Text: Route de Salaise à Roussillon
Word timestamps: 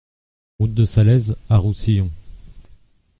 Route 0.57 0.73
de 0.73 0.83
Salaise 0.83 1.35
à 1.47 1.57
Roussillon 1.57 2.09